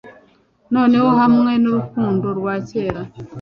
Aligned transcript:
noneho, 0.73 1.07
hamwe 1.19 1.51
nurukundo 1.63 2.27
rwa 2.39 2.55
kera 2.67 3.01